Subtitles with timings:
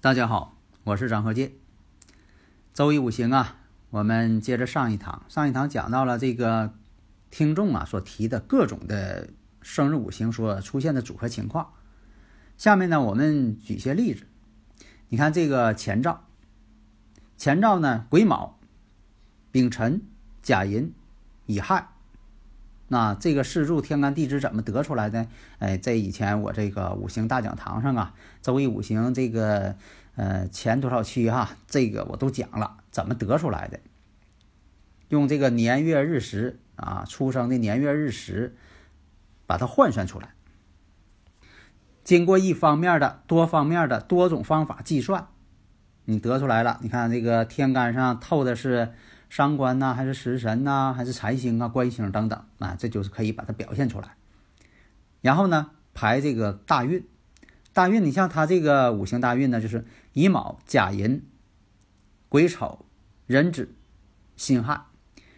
[0.00, 1.50] 大家好，我是张和建。
[2.72, 3.56] 周易五行啊，
[3.90, 5.24] 我们接着上一堂。
[5.28, 6.72] 上一堂讲到了这个
[7.32, 9.30] 听众啊所提的各种的
[9.60, 11.72] 生日五行所出现的组合情况。
[12.56, 14.28] 下面呢，我们举些例子。
[15.08, 16.28] 你看这个前兆，
[17.36, 18.60] 前兆呢癸卯、
[19.50, 20.02] 丙辰、
[20.42, 20.94] 甲寅、
[21.46, 21.88] 乙亥。
[22.90, 25.26] 那这个四柱天干地支怎么得出来的？
[25.58, 29.76] 哎，在以前我这个五行大讲堂上啊，周易五行这个
[30.16, 33.78] 呃前多少期哈，这个我都讲了怎么得出来的。
[35.08, 38.56] 用这个年月日时啊，出生的年月日时，
[39.46, 40.30] 把它换算出来。
[42.02, 45.28] 经过一方面的、多方面的多种方法计算，
[46.06, 46.78] 你得出来了。
[46.82, 48.94] 你看这个天干上透的是。
[49.28, 54.16] 伤官呐，还是食神呐，还是财星啊、官星等等啊，这就是可以把它表现出来。
[55.20, 57.06] 然后呢，排这个大运，
[57.72, 61.22] 大运你像它这个五行大运呢，就是乙卯、甲寅、
[62.28, 62.86] 癸丑、
[63.26, 63.70] 壬子、
[64.36, 64.84] 辛亥，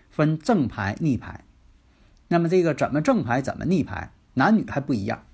[0.08, 1.44] 分正排、逆排。
[2.28, 5.24] 那么这个怎么正排，怎么逆排，男女还不一样。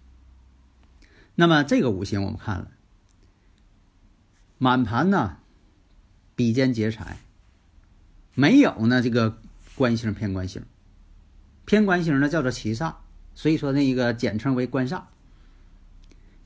[1.35, 2.69] 那么这个五行我们看了，
[4.57, 5.37] 满盘呢，
[6.35, 7.19] 比肩劫财。
[8.39, 9.39] 没有呢，这个
[9.77, 10.63] 官星偏官星，
[11.65, 12.97] 偏官星呢叫做七煞，
[13.35, 15.05] 所以说那一个简称为官煞。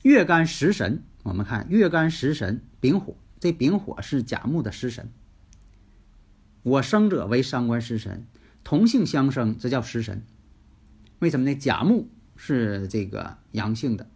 [0.01, 5.11] 月干食神，我们看月干食神丙火，这丙火是甲木的食神。
[6.63, 8.25] 我生者为伤官食神，
[8.63, 10.23] 同性相生，这叫食神。
[11.19, 11.53] 为什么呢？
[11.53, 12.07] 甲木
[12.37, 14.07] 是这个阳性的，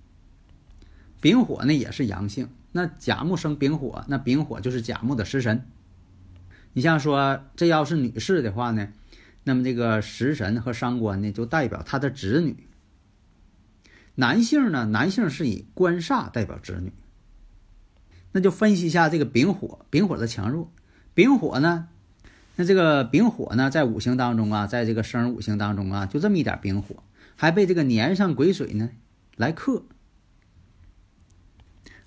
[1.20, 5.68] 丙火呢也是阳性，那甲木生丙火，那丙火就是甲木的食神。
[6.76, 8.90] 你像说，这要是女士的话呢，
[9.46, 12.68] 那么这个食神和伤官呢，就代表她的子女。
[14.16, 16.92] 男性呢，男性是以官煞代表子女。
[18.34, 20.70] 那就分析一下这个丙火，丙火的强弱。
[21.14, 21.88] 丙火呢，
[22.58, 27.02] 那这个丙火呢，在五行当中啊，在这个生五行当中啊，就这么一点丙火，
[27.38, 28.90] 还被这个年上癸水呢
[29.38, 29.86] 来克，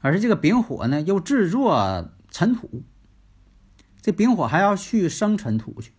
[0.01, 2.83] 而是这个丙火呢，又制作尘土。
[4.01, 5.93] 这丙火还要去生尘土去，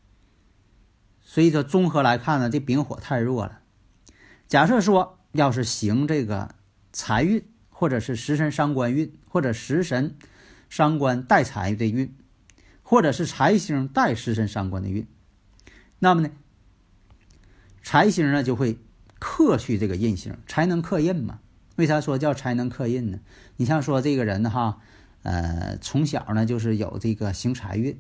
[1.22, 3.60] 所以说综合来看呢，这丙火太弱了。
[4.48, 6.56] 假设说要是行这个
[6.92, 10.16] 财运，或者是食神伤官运，或者食神
[10.70, 12.16] 伤官带财的运，
[12.82, 15.06] 或者是财星带食神伤官的运，
[16.00, 16.30] 那么呢，
[17.84, 18.80] 财星呢就会
[19.20, 21.40] 克去这个印星，才能克印嘛。
[21.76, 23.20] 为啥说叫才能克印呢？
[23.58, 24.82] 你像说这个人哈。
[25.24, 28.00] 呃，从小呢就是有这个行财运，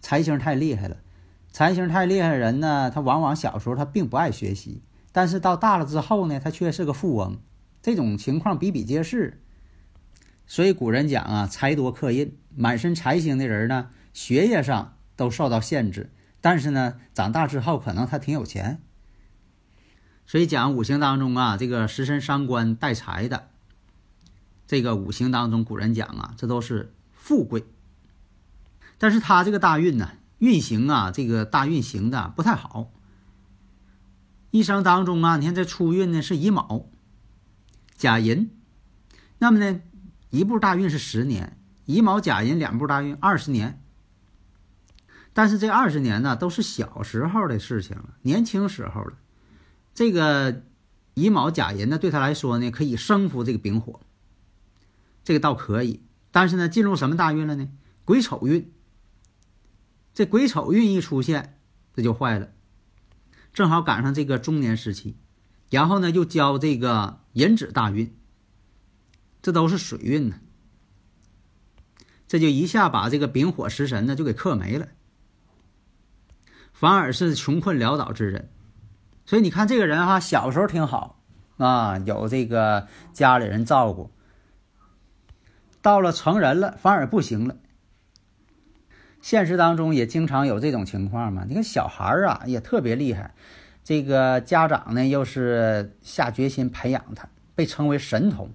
[0.00, 0.96] 财星太厉害了。
[1.52, 4.82] 财星太厉害的人呢，他往往小时候他并不爱学习，
[5.12, 7.38] 但是到大了之后呢，他却是个富翁。
[7.82, 9.42] 这种情况比比皆是。
[10.46, 16.10] 所以古人讲啊，财多克印，满身财星的人呢，学业上都受到限制，
[16.40, 18.80] 但是呢，长大之后可能他挺有钱。
[20.26, 23.49] 所以讲五行当中啊，这个食神伤官带财的。
[24.70, 27.64] 这个五行当中，古人讲啊，这都是富贵。
[28.98, 32.92] 但是他这个大运呢，运行啊，这个大运行的不太好。
[34.52, 36.88] 一生当中啊，你看这初运呢是乙卯、
[37.96, 38.48] 甲寅，
[39.38, 39.80] 那么呢，
[40.30, 43.82] 一步大运是十年，乙卯、甲寅两步大运二十年。
[45.32, 49.14] 但是这二十年呢，都是小时候的事情了，年轻时候了。
[49.92, 50.62] 这个
[51.14, 53.98] 乙卯、甲寅呢，对他来说呢，可以生服这个丙火。
[55.22, 57.68] 这个倒可以，但是呢，进入什么大运了呢？
[58.04, 58.72] 癸丑运。
[60.12, 61.58] 这癸丑运一出现，
[61.94, 62.50] 这就坏了，
[63.52, 65.16] 正好赶上这个中年时期，
[65.70, 68.12] 然后呢，又交这个寅子大运，
[69.40, 70.40] 这都是水运呢，
[72.26, 74.88] 这就一下把这个丙火食神呢就给克没了，
[76.72, 78.50] 反而是穷困潦倒之人。
[79.24, 81.22] 所以你看这个人哈，小时候挺好
[81.56, 84.10] 啊，有这个家里人照顾。
[85.82, 87.56] 到了成人了，反而不行了。
[89.20, 91.44] 现实当中也经常有这种情况嘛。
[91.46, 93.34] 你看小孩儿啊，也特别厉害，
[93.84, 98.50] 这个家长呢又是下决心培养他，被称为神童。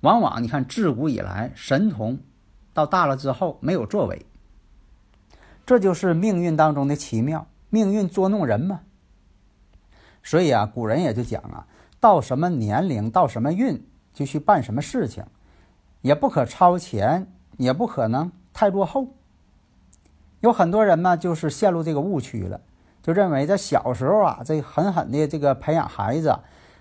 [0.00, 2.18] 往往你看自古以来，神童
[2.72, 4.24] 到大了之后没有作为，
[5.66, 8.80] 这就是命运当中的奇妙，命运捉弄人嘛。
[10.22, 11.66] 所以啊，古人也就讲啊，
[12.00, 15.24] 到什么年龄，到什么运，就去办什么事情，
[16.02, 17.26] 也不可超前，
[17.56, 19.08] 也不可能太落后。
[20.40, 22.60] 有很多人呢，就是陷入这个误区了，
[23.02, 26.38] 就认为在小时候啊，这狠狠的这个培养孩子，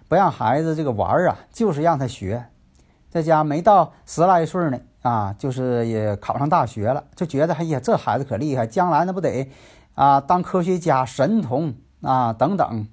[0.07, 2.45] 不让孩子这个玩啊，就是让他学。
[3.09, 9.49] 在家没到十来岁呢，啊，就是也考上大学了，就觉得哎呀，这孩子可厉害，将来那不得
[9.95, 12.87] 啊当科学家、神童啊等等。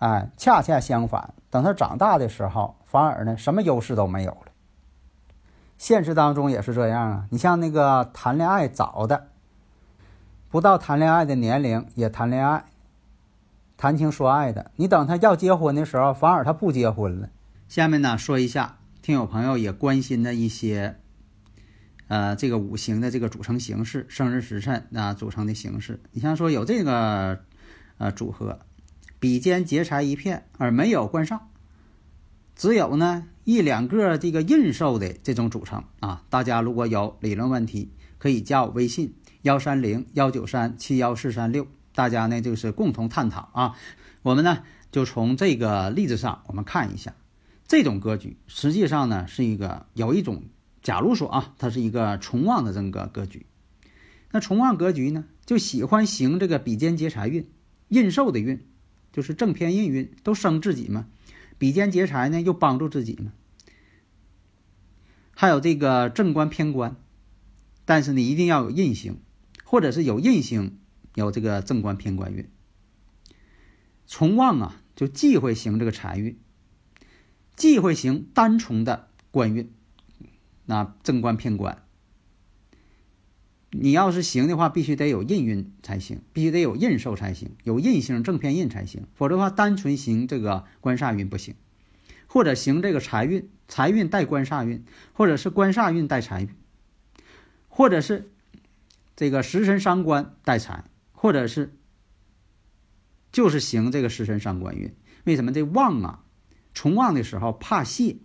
[0.00, 4.49] 哎，恰恰相反，等他长大的时候，反而呢什么优势都没有了。
[5.80, 9.28] 现实当中也是这样啊，你像那个谈恋爱早的，
[10.50, 12.66] 不到谈恋爱的年龄也谈恋爱，
[13.78, 17.30] 谈情说爱的，你等他要结婚的时候，反而他不结婚了。
[17.66, 18.76] 下面呢说一下。
[19.00, 20.98] 听友朋友也关心的一些，
[22.08, 25.98] 呃，这个五行的这个组成形式，生日时辰啊组成的形式。
[26.12, 27.40] 你像说有这个
[27.96, 28.60] 呃组合，
[29.18, 31.38] 比肩劫财一片而没有官煞，
[32.54, 36.24] 只有呢一两个这个印寿的这种组成啊。
[36.28, 43.76] 大家如果有理论问题，可以加我微信幺三零幺九三七幺四三六，大家呢就是共同探讨啊。
[44.22, 47.14] 我们呢就从这个例子上我们看一下。
[47.66, 50.42] 这种格局实际上呢是一个有一种，
[50.82, 53.46] 假如说啊，它是一个重旺的这么个格局。
[54.32, 57.48] 那重旺格局呢，就喜欢行这个比肩劫财运、
[57.88, 58.64] 印寿的运，
[59.12, 61.06] 就是正偏印运都生自己嘛。
[61.60, 63.34] 比肩劫财呢又帮助自己嘛。
[65.36, 66.96] 还有这个正官偏官，
[67.84, 69.20] 但是你一定要有印星，
[69.62, 70.78] 或者是有印星
[71.14, 72.48] 有这个正官偏官运。
[74.06, 76.38] 从旺啊，就忌讳行这个财运。
[77.56, 79.70] 忌讳行单重的官运，
[80.64, 81.84] 那正官偏官。
[83.72, 89.06] 你要是行的话，必须得有印运才行，必须得有印寿才行，有印星正偏印才行。
[89.14, 91.54] 否则的话，单纯行这个官煞运不行，
[92.26, 96.48] 或者行这个财运，财运带官煞运，或者是官煞运带财运，
[97.68, 98.32] 或者是
[99.14, 101.76] 这个食神伤官带财，或者是
[103.30, 104.92] 就是行这个食神伤官运。
[105.22, 106.24] 为什么这旺啊？
[106.74, 108.16] 重旺的时候怕泄，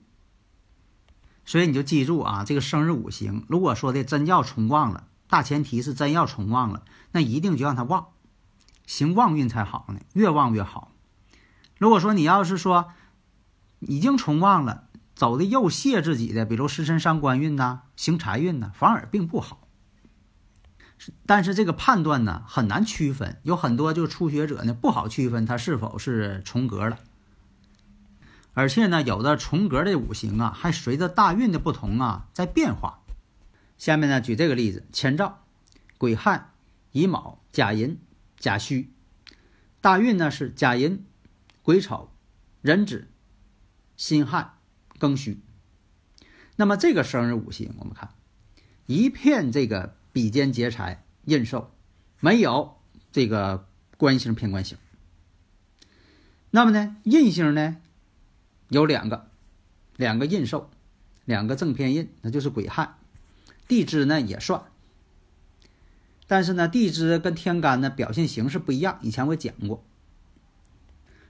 [1.45, 8.07] 所以你就记住啊，这个生日五行，如果说的真要重旺了，大前提是真要重旺了，那一定就让它旺，
[8.86, 10.92] 行旺运才好呢，越旺越好。
[11.77, 12.89] 如果说你要是说
[13.80, 19.62] 已经重旺了，走的又泄自己的，比如食神伤官运呐，行财运呐，反而并不好。
[21.25, 27.00] 但是这个判断呢很难区分，有很多就初学者呢不好区分它是否是重格了。
[28.54, 33.00] 而且呢，有的重格的五行啊，还随着大运的不同啊在变化。
[33.77, 35.44] 下面呢，举这个例子：乾兆、
[35.98, 36.51] 癸亥、
[36.92, 38.00] 乙卯、甲寅、
[38.38, 38.92] 甲戌。
[39.81, 41.06] 大运呢是甲寅、
[41.62, 42.10] 癸丑、
[42.62, 43.07] 壬子、
[43.98, 44.54] 辛亥、
[45.00, 45.42] 庚戌。
[46.56, 48.10] 那么这个生日五行，我们看
[48.86, 51.71] 一片这个比肩劫财印寿，
[52.19, 52.78] 没有
[53.11, 54.78] 这个官星偏官星。
[56.50, 57.78] 那么呢，印星呢？
[58.69, 59.30] 有两个，
[59.97, 60.71] 两个印寿，
[61.26, 62.95] 两个正偏印，那就是癸亥。
[63.68, 64.64] 地支呢也算，
[66.28, 69.00] 但是呢，地支跟天干呢表现形式不一样。
[69.02, 69.84] 以前我讲过，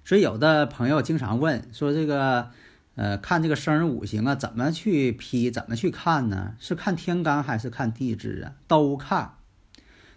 [0.04, 2.52] 所以有的朋友经常问说：“这个，
[2.96, 5.50] 呃，看这个生日五行啊，怎么去批？
[5.52, 6.56] 怎么去看呢？
[6.60, 8.54] 是看天干还是看地支啊？
[8.68, 9.36] 都看，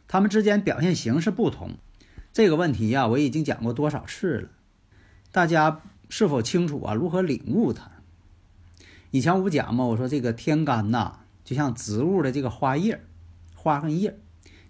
[0.06, 1.76] 他们之间表现形式不同。
[2.32, 4.48] 这个问题呀，我已经讲过多少次了，
[5.30, 6.94] 大家。”是否清楚啊？
[6.94, 7.90] 如何领悟它？
[9.10, 9.84] 以前我不讲吗？
[9.84, 13.02] 我说这个天干呐，就像植物的这个花叶、
[13.54, 14.18] 花跟叶；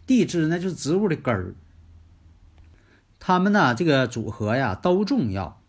[0.06, 1.56] 地支呢，就是植物的根儿。
[3.18, 5.60] 它们呢，这个组合呀都重要，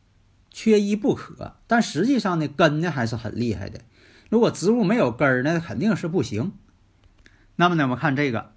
[0.52, 1.56] 缺一不可。
[1.66, 3.82] 但实际上呢，根呢还是很厉害的。
[4.30, 6.52] 如果植物没有根儿，那肯定是不行。
[7.56, 8.54] 那么呢，我们看这个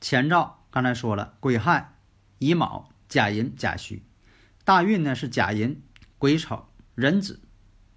[0.00, 1.98] 前兆，刚才说了，癸亥、
[2.38, 4.02] 乙卯、甲寅、甲戌。
[4.64, 5.82] 大运呢是甲寅、
[6.16, 7.40] 癸丑、壬子、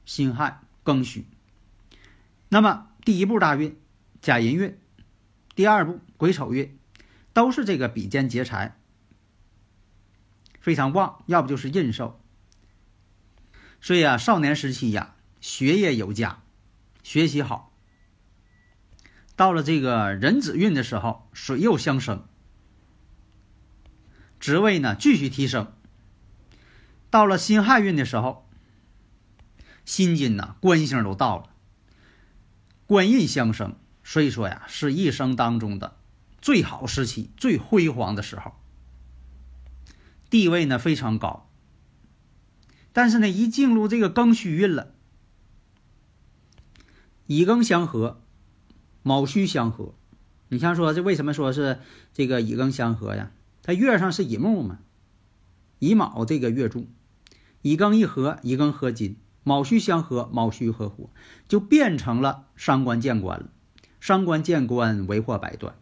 [0.04, 1.26] 辛亥、庚戌。
[2.50, 3.78] 那么第一步大运
[4.22, 4.78] 甲寅运，
[5.56, 6.78] 第二步癸丑运，
[7.34, 8.78] 都是这个比肩劫财，
[10.60, 11.24] 非常旺。
[11.26, 12.20] 要不就是印寿。
[13.82, 16.42] 所以啊，少年时期呀，学业有加，
[17.04, 17.74] 学习好，
[19.36, 22.26] 到了这个壬子运的时候，水又相生，
[24.40, 25.74] 职位呢继续提升。
[27.10, 28.50] 到了辛亥运的时候，
[29.84, 31.53] 辛金呐官星都到了，
[32.94, 35.98] 官印相生，所以说呀是一生当中的
[36.44, 38.52] 最好时期、最辉煌的时候，
[40.30, 41.50] 地位呢非常高。
[42.92, 44.94] 但是呢，一进入这个庚戌运了，
[47.26, 48.22] 乙庚相合，
[49.02, 49.96] 卯戌相合。
[50.50, 51.80] 你像说这为什么说是
[52.14, 53.32] 这个乙庚相合呀？
[53.64, 54.78] 它月上是乙木嘛，
[55.80, 56.88] 乙卯这个月柱，
[57.64, 61.10] 乙庚一合，乙庚合金，卯戌相合，卯戌合火，
[61.48, 63.50] 就变成了伤官见官了。
[64.00, 65.76] 伤官见官，为祸百端。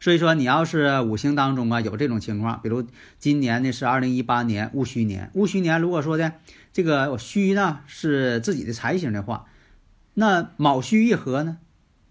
[0.00, 2.86] 所以说，你要是五行当中啊有这种情况，比如
[3.18, 6.34] 今年呢是二零一八年戊戌年，戊戌年如果说的
[6.72, 9.46] 这个戌呢是自己的财星的话，
[10.14, 11.58] 那卯戌一合呢，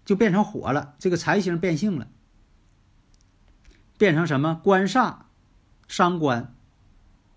[0.04, 2.08] 就变成火了，这个财星变性了，
[3.96, 5.16] 变成什么官煞、
[5.86, 6.54] 伤官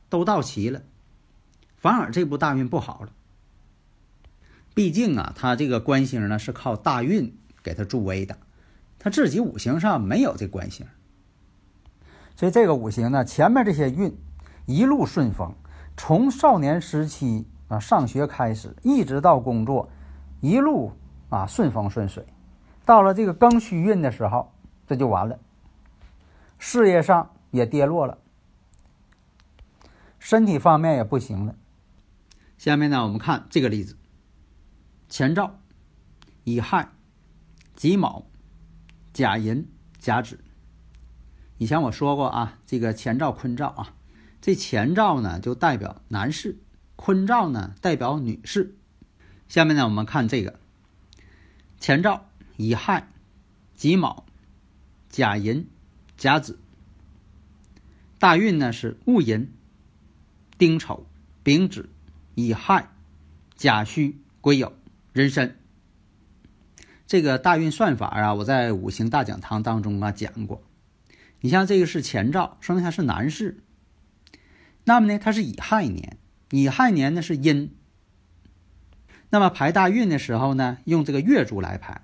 [0.10, 0.84] 都到齐了，
[1.82, 3.10] 反而这部大运不好了。
[4.74, 8.38] 毕竟啊，他这个官星呢是靠大运给他助威的。
[9.00, 10.86] 他自己五行上没有这官星，
[12.36, 14.16] 所以这个五行呢，前面这些运
[14.68, 15.56] 一路顺风，
[15.98, 19.90] 从少年时期啊上学开始，一直到工作，
[20.40, 20.94] 一路
[21.30, 22.24] 啊顺风顺水。
[22.86, 24.54] 到了这个庚戌运的时候，
[24.86, 25.40] 这就完了，
[26.60, 28.20] 事业上也跌落了，
[30.20, 31.56] 身体方面也不行了。
[32.62, 33.98] 下面呢，我们看这个例子：
[35.10, 35.60] 前兆
[36.44, 36.92] 乙亥
[37.76, 38.28] 己卯。
[39.14, 40.40] 甲寅、甲子，
[41.58, 43.96] 以前我说过啊，这个前兆、坤兆啊，
[44.42, 46.60] 这前兆呢就代表男士，
[46.96, 48.78] 坤兆呢代表女士。
[49.50, 50.60] 下面呢，我们看这个
[51.80, 53.08] 前兆：乙亥、
[53.74, 54.28] 己卯、
[55.10, 55.68] 甲寅、
[56.16, 56.60] 甲子。
[58.20, 59.52] 大运呢是戊寅、
[60.60, 61.08] 丁丑、
[61.42, 61.90] 丙子、
[62.36, 62.90] 乙亥、
[63.56, 64.72] 甲戌、癸酉、
[65.14, 65.58] 壬申。
[67.08, 70.64] 这个大运算法啊，我在五行大讲堂当中啊讲过。
[71.42, 73.64] 你像这个是前兆，生下是男士。
[74.86, 76.18] 那么呢，它是乙亥年，
[76.52, 77.76] 乙亥年呢是阴。
[79.30, 82.02] 那么排大运的时候呢，用这个月柱来排，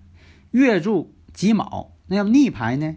[0.51, 2.95] 月柱己卯，那要逆排呢，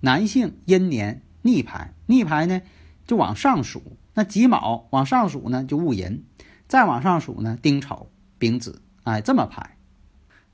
[0.00, 2.62] 男性阴年逆排，逆排呢
[3.06, 6.24] 就往上数，那己卯往上数呢就戊寅，
[6.72, 9.76] 再往上数呢丁丑、丙子，哎，这么排。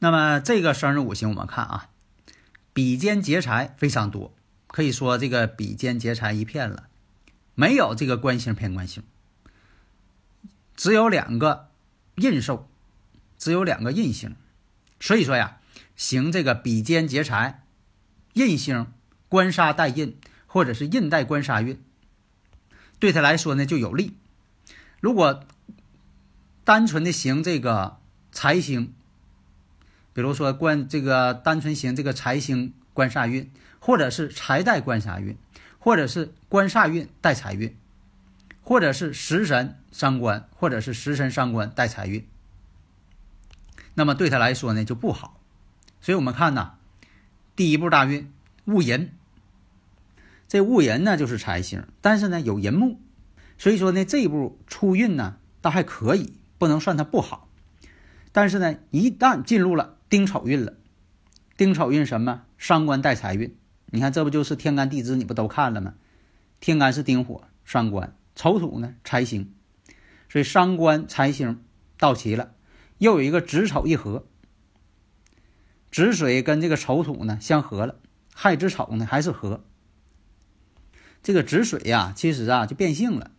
[0.01, 1.91] 那么这个生日五行我们看啊，
[2.73, 4.35] 比肩劫财非常多，
[4.67, 6.89] 可以说这个比肩劫财一片了，
[7.55, 9.05] 没有这个官星偏官星，
[10.75, 11.69] 只有两个
[12.17, 12.69] 印寿，
[13.39, 14.35] 只有两个印星，
[14.99, 15.59] 所以说呀，
[15.95, 17.63] 行这个比肩劫财，
[18.33, 18.89] 印星
[19.29, 21.81] 官杀带印，或者是印带官杀运，
[22.99, 24.17] 对他来说呢就有利。
[24.99, 25.45] 如果
[26.69, 27.97] 单纯的行这个
[28.31, 28.93] 财星。
[30.13, 35.39] 比如说，官这个单纯行这个财星官煞运，或者是财带官煞运，
[35.79, 37.75] 或者是官煞运带财运，
[38.61, 42.29] 或者是食神伤官，或者是食神伤官带财运，
[43.95, 45.41] 那么对他来说呢就不好。
[46.03, 46.75] 所以我们看呐，
[47.57, 48.31] 第一步大运
[48.67, 49.13] 戊寅，
[50.47, 53.01] 这戊寅呢就是财星，但是呢有寅木，
[53.57, 57.49] 所以说呢这一步出运呢倒还可以，不能算它不好。
[58.33, 59.95] 但是呢一旦进入了。
[60.11, 60.73] 丁丑运了，
[61.59, 62.45] 丁丑运什么？
[62.57, 63.55] 伤官带财运。
[63.91, 65.17] 你看，这不就是天干地支？
[65.17, 65.93] 你不都看了吗？
[66.61, 69.53] 天干是丁火，伤官；丑土呢，财星。
[70.31, 71.63] 所以伤官财星
[71.99, 72.55] 到齐了，
[72.97, 74.25] 又有一个子丑一合，
[75.93, 77.97] 子水跟这个丑土呢相合了，
[78.33, 79.63] 亥子丑呢还是合。
[81.23, 83.31] 这个子水呀，其实啊就变性了。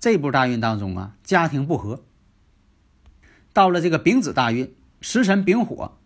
[0.00, 2.02] 这部大运当中啊，家庭不和。
[3.52, 4.74] 到了这个丙子大运。
[5.02, 5.96] 食神丙火，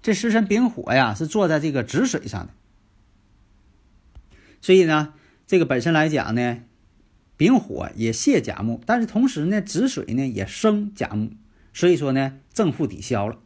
[0.00, 2.54] 这食神丙火呀是坐在这个子水上的，
[4.62, 5.12] 所以呢，
[5.46, 6.62] 这个本身来讲呢，
[7.36, 11.32] 丙火也泄甲木，但是同时呢，子水呢也生甲木，
[11.74, 13.40] 所以说呢，正负抵消了。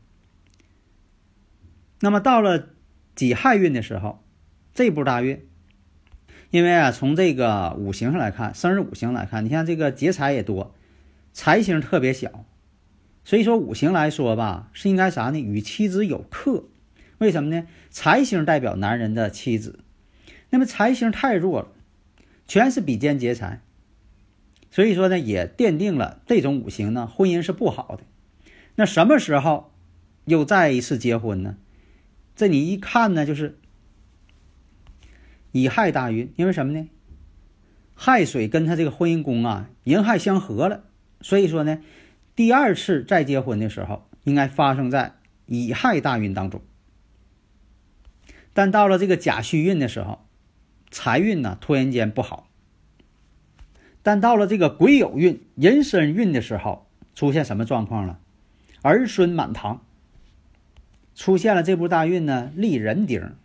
[1.98, 2.68] 那么到了
[3.16, 4.24] 己亥运的时候，
[4.72, 5.44] 这步大运，
[6.50, 10.74] 因为啊，从这个五行上来看，生日五行来看，你像这个劫财也多，
[11.32, 12.44] 财星特别小。
[13.22, 15.38] 所以说五行来说吧，是应该啥呢？
[15.38, 16.64] 与妻子有克，
[17.18, 17.66] 为什么呢？
[17.90, 19.78] 财星代表男人的妻子，
[20.48, 21.68] 那么财星太弱了，
[22.48, 23.60] 全是比肩劫财，
[24.72, 28.02] 所以说呢，也奠定了这种五行呢，婚姻是不好的。
[28.74, 29.70] 那什么时候
[30.24, 31.56] 又再一次结婚呢？
[32.34, 33.59] 这你一看呢，就是
[35.52, 36.88] 乙亥大运，因为什么呢？
[37.94, 40.84] 亥水跟他这个婚姻宫啊，寅亥相合了，
[41.20, 41.80] 所以说呢，
[42.34, 45.14] 第二次再结婚的时候，应该发生在
[45.46, 46.62] 乙亥大运当中。
[48.52, 50.26] 但到了这个甲戌运的时候，
[50.90, 52.48] 财运呢突然间不好。
[54.02, 58.18] 但到了这个癸酉运、壬申运的时候，出现什么状况了？
[58.82, 59.82] 儿孙满堂。
[61.14, 63.36] 出现了这部大运呢，立人丁，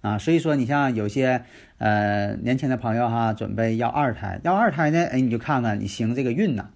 [0.00, 1.44] 啊，所以说你像有些
[1.78, 6.70] 呃年轻的朋友哈，准备要二胎，要二胎呢，哎，你就看看你行这个运呢，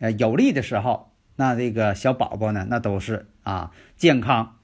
[0.00, 4.56] 呃，有利的时候，那这个小宝宝呢，那都是啊健康，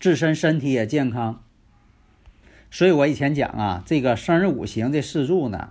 [0.00, 1.42] 自身身体也健康。
[2.70, 5.70] 所以我以前讲啊，这个生日五行这四柱呢，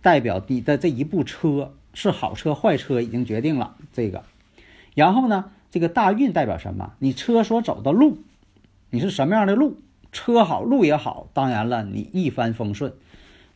[0.00, 4.24] 代表你的这一部车是好车坏车已经决定了这个，
[4.94, 5.50] 然后呢。
[5.72, 6.92] 这个大运代表什么？
[6.98, 8.18] 你车所走的路，
[8.90, 9.80] 你是什么样的路？
[10.12, 12.94] 车好路也好，当然了，你一帆风顺。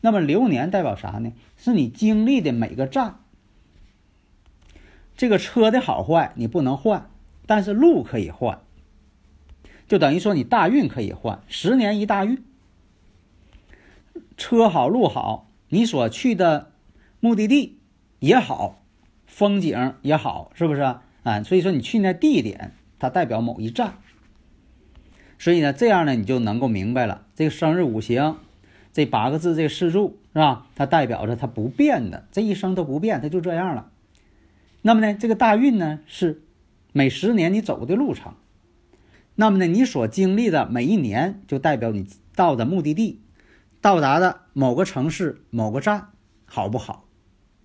[0.01, 1.31] 那么流年代表啥呢？
[1.55, 3.19] 是你经历的每个站。
[5.15, 7.09] 这个车的好坏你不能换，
[7.45, 8.59] 但是路可以换。
[9.87, 12.43] 就等于说你大运可以换，十年一大运。
[14.35, 16.71] 车好路好，你所去的
[17.19, 17.79] 目的地
[18.19, 18.83] 也好，
[19.25, 20.81] 风景也好，是不是？
[21.23, 23.99] 啊，所以说你去那地点，它代表某一站。
[25.39, 28.37] 所以呢，这样呢，你就能够明白了，这个生日五行，
[28.91, 30.67] 这八个字，这个四柱是吧？
[30.75, 33.91] 它代表着它不变的，这一生都不变，它就这样了。
[34.81, 36.41] 那么呢，这个大运呢，是
[36.93, 38.33] 每十年你走的路程。
[39.35, 43.21] 那么呢，你所经历的每一年，就代表你到的目的地，
[43.81, 46.09] 到达的某个城市某个站，
[46.45, 47.05] 好不好？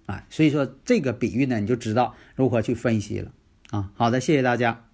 [0.05, 3.33] 啊，所以说这个比喻呢，你就知道如何去分析了。
[3.71, 4.85] 啊，好的，谢谢大家。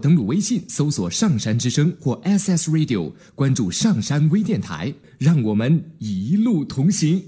[0.00, 7.22] 登录微信搜索“上山之声”或 SS Radio，关注上山微电台，让我们一路同行。